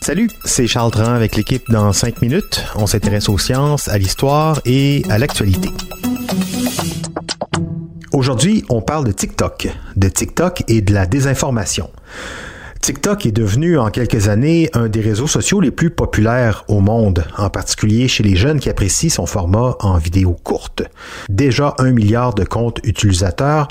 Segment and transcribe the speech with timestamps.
[0.00, 2.64] Salut, c'est Charles Tran avec l'équipe dans 5 minutes.
[2.74, 5.68] On s'intéresse aux sciences, à l'histoire et à l'actualité.
[8.14, 11.90] Aujourd'hui, on parle de TikTok, de TikTok et de la désinformation.
[12.80, 17.26] TikTok est devenu en quelques années un des réseaux sociaux les plus populaires au monde,
[17.36, 20.82] en particulier chez les jeunes qui apprécient son format en vidéo courte.
[21.28, 23.68] Déjà un milliard de comptes utilisateurs,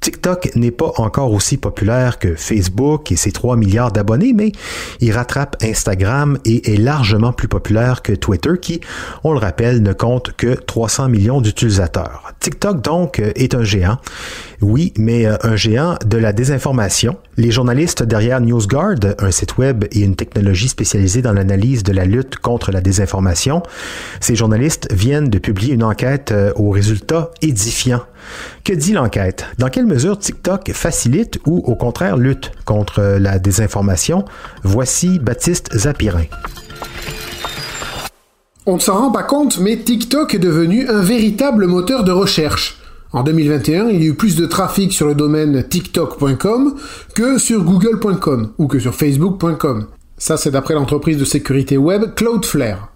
[0.00, 4.52] TikTok n'est pas encore aussi populaire que Facebook et ses 3 milliards d'abonnés, mais
[5.00, 8.80] il rattrape Instagram et est largement plus populaire que Twitter qui,
[9.24, 12.32] on le rappelle, ne compte que 300 millions d'utilisateurs.
[12.40, 13.98] TikTok donc est un géant.
[14.62, 17.16] Oui, mais euh, un géant de la désinformation.
[17.36, 22.04] Les journalistes derrière NewsGuard, un site web et une technologie spécialisée dans l'analyse de la
[22.04, 23.62] lutte contre la désinformation,
[24.20, 28.02] ces journalistes viennent de publier une enquête euh, aux résultats édifiants.
[28.64, 29.46] Que dit l'enquête?
[29.58, 34.24] Dans quelle mesure TikTok facilite ou au contraire lutte contre euh, la désinformation?
[34.62, 36.24] Voici Baptiste Zapirin.
[38.66, 42.80] On ne s'en rend pas compte, mais TikTok est devenu un véritable moteur de recherche.
[43.12, 46.76] En 2021, il y a eu plus de trafic sur le domaine tiktok.com
[47.14, 49.86] que sur google.com ou que sur facebook.com.
[50.16, 52.92] Ça, c'est d'après l'entreprise de sécurité web Cloudflare.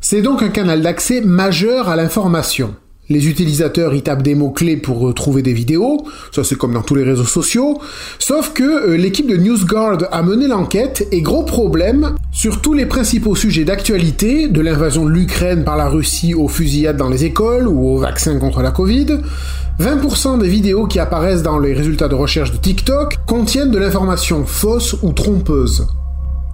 [0.00, 2.74] C'est donc un canal d'accès majeur à l'information.
[3.10, 6.94] Les utilisateurs y tapent des mots-clés pour trouver des vidéos, ça c'est comme dans tous
[6.94, 7.80] les réseaux sociaux,
[8.18, 12.84] sauf que euh, l'équipe de NewsGuard a mené l'enquête et gros problème, sur tous les
[12.84, 17.66] principaux sujets d'actualité, de l'invasion de l'Ukraine par la Russie aux fusillades dans les écoles
[17.66, 19.20] ou aux vaccins contre la Covid,
[19.80, 24.44] 20% des vidéos qui apparaissent dans les résultats de recherche de TikTok contiennent de l'information
[24.44, 25.86] fausse ou trompeuse.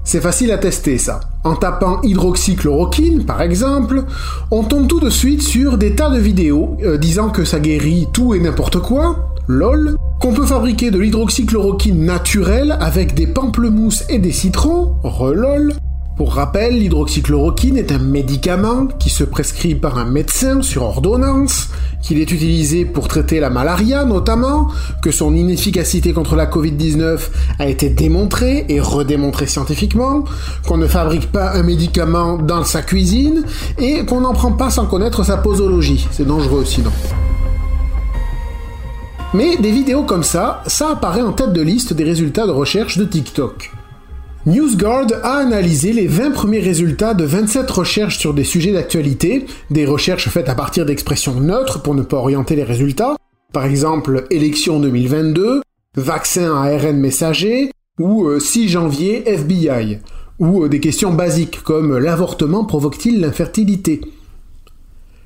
[0.04, 1.20] C'est facile à tester ça.
[1.44, 4.04] En tapant hydroxychloroquine, par exemple,
[4.50, 8.06] on tombe tout de suite sur des tas de vidéos euh, disant que ça guérit
[8.12, 14.19] tout et n'importe quoi, lol, qu'on peut fabriquer de l'hydroxychloroquine naturelle avec des pamplemousses et
[14.19, 15.75] des citrons, relol,
[16.16, 21.70] pour rappel, l'hydroxychloroquine est un médicament qui se prescrit par un médecin sur ordonnance,
[22.02, 24.69] qu'il est utilisé pour traiter la malaria notamment,
[25.02, 27.19] que son inefficacité contre la Covid-19
[27.58, 30.25] a été démontrée et redémontrée scientifiquement,
[30.69, 33.42] qu'on ne fabrique pas un médicament dans sa cuisine
[33.78, 36.06] et qu'on n'en prend pas sans connaître sa posologie.
[36.12, 36.92] C'est dangereux sinon.
[39.32, 42.98] Mais des vidéos comme ça, ça apparaît en tête de liste des résultats de recherche
[42.98, 43.72] de TikTok.
[44.47, 49.87] NewsGuard a analysé les 20 premiers résultats de 27 recherches sur des sujets d'actualité, des
[49.87, 53.16] recherches faites à partir d'expressions neutres pour ne pas orienter les résultats,
[53.55, 55.62] par exemple élection 2022,
[55.97, 60.00] vaccin à ARN messager, ou 6 euh, janvier FBI,
[60.38, 64.03] ou euh, des questions basiques comme l'avortement provoque-t-il l'infertilité?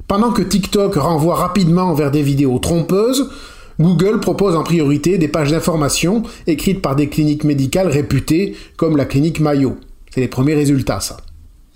[0.06, 3.28] Pendant que TikTok renvoie rapidement vers des vidéos trompeuses,
[3.80, 9.04] Google propose en priorité des pages d'information écrites par des cliniques médicales réputées comme la
[9.04, 9.76] clinique Mayo.
[10.12, 11.18] C'est les premiers résultats, ça.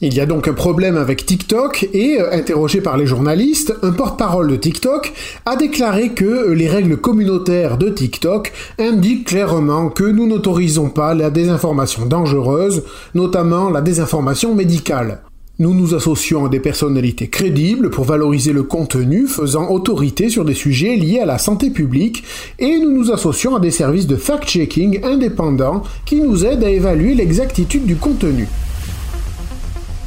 [0.05, 3.93] Il y a donc un problème avec TikTok et, euh, interrogé par les journalistes, un
[3.93, 5.12] porte-parole de TikTok
[5.47, 11.15] a déclaré que euh, les règles communautaires de TikTok indiquent clairement que nous n'autorisons pas
[11.15, 12.83] la désinformation dangereuse,
[13.15, 15.21] notamment la désinformation médicale.
[15.59, 20.55] Nous nous associons à des personnalités crédibles pour valoriser le contenu faisant autorité sur des
[20.55, 22.25] sujets liés à la santé publique
[22.59, 27.15] et nous nous associons à des services de fact-checking indépendants qui nous aident à évaluer
[27.15, 28.49] l'exactitude du contenu.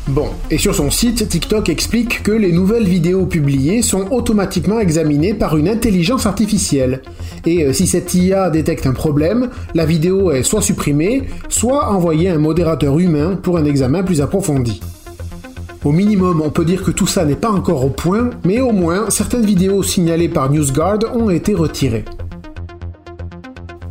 [0.08, 5.36] Bon, et sur son site, TikTok explique que les nouvelles vidéos publiées sont automatiquement examinées
[5.36, 7.04] par une intelligence artificielle.
[7.46, 12.30] Et euh, si cette IA détecte un problème, la vidéo est soit supprimée, soit envoyée
[12.30, 14.82] à un modérateur humain pour un examen plus approfondi.
[15.86, 18.72] Au minimum, on peut dire que tout ça n'est pas encore au point, mais au
[18.72, 22.06] moins, certaines vidéos signalées par NewsGuard ont été retirées.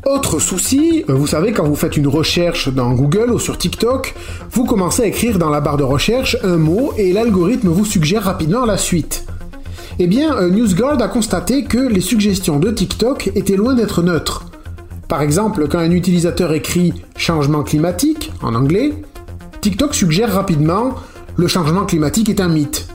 [0.04, 4.12] Autre souci, vous savez, quand vous faites une recherche dans Google ou sur TikTok,
[4.50, 8.24] vous commencez à écrire dans la barre de recherche un mot et l'algorithme vous suggère
[8.24, 9.24] rapidement la suite.
[10.00, 14.46] Eh bien, euh, NewsGuard a constaté que les suggestions de TikTok étaient loin d'être neutres.
[15.08, 18.94] Par exemple, quand un utilisateur écrit changement climatique en anglais,
[19.60, 20.94] TikTok suggère rapidement
[21.36, 22.88] le changement climatique est un mythe.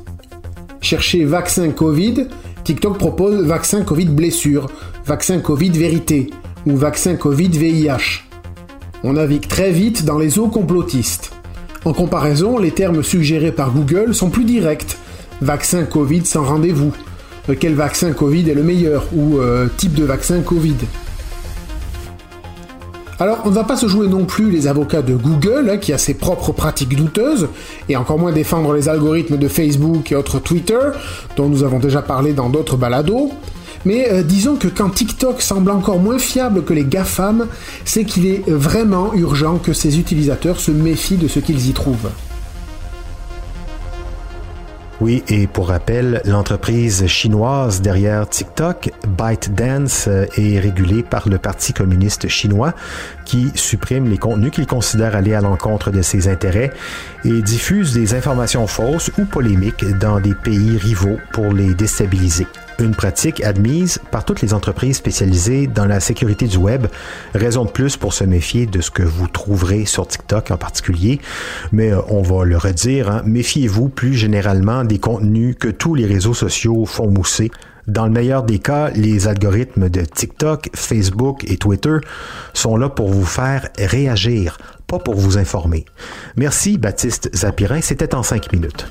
[0.82, 2.28] Cherchez vaccin Covid,
[2.64, 4.68] TikTok propose vaccin Covid blessure,
[5.06, 6.30] vaccin Covid vérité,
[6.66, 8.24] ou vaccin Covid-VIH.
[9.04, 11.32] On navigue très vite dans les eaux complotistes.
[11.86, 14.98] En comparaison, les termes suggérés par Google sont plus directs.
[15.42, 16.94] Vaccin Covid sans rendez-vous.
[17.50, 20.76] Euh, quel vaccin Covid est le meilleur Ou euh, type de vaccin Covid?
[23.20, 25.92] Alors, on ne va pas se jouer non plus les avocats de Google, hein, qui
[25.92, 27.50] a ses propres pratiques douteuses,
[27.90, 30.80] et encore moins défendre les algorithmes de Facebook et autres Twitter,
[31.36, 33.32] dont nous avons déjà parlé dans d'autres balados.
[33.84, 37.48] Mais euh, disons que quand TikTok semble encore moins fiable que les GAFAM,
[37.84, 42.10] c'est qu'il est vraiment urgent que ses utilisateurs se méfient de ce qu'ils y trouvent.
[45.02, 51.72] Oui, et pour rappel, l'entreprise chinoise derrière TikTok, ByteDance, euh, est régulée par le Parti
[51.72, 52.74] communiste chinois
[53.24, 56.72] qui supprime les contenus qu'il considère aller à l'encontre de ses intérêts
[57.24, 62.48] et diffuse des informations fausses ou polémiques dans des pays rivaux pour les déstabiliser
[62.80, 66.88] une pratique admise par toutes les entreprises spécialisées dans la sécurité du web.
[67.34, 71.20] Raison de plus pour se méfier de ce que vous trouverez sur TikTok en particulier.
[71.72, 76.06] Mais euh, on va le redire, hein, méfiez-vous plus généralement des contenus que tous les
[76.06, 77.52] réseaux sociaux font mousser.
[77.88, 81.98] Dans le meilleur des cas, les algorithmes de TikTok, Facebook et Twitter
[82.54, 85.86] sont là pour vous faire réagir, pas pour vous informer.
[86.36, 88.86] Merci Baptiste Zapirin, c'était en cinq minutes.